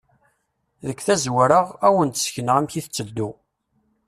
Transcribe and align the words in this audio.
Deg 0.87 0.97
tazwara, 1.05 1.61
ad 1.67 1.71
awen-d-sekneɣ 1.91 2.55
amek 2.59 2.73
i 2.79 2.81
tetteddu. 2.85 3.29